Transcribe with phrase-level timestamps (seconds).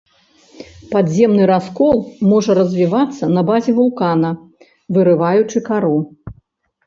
[0.93, 1.97] Падземны раскол
[2.31, 4.31] можа развівацца на базе вулкана,
[4.97, 5.95] вырываючы кару.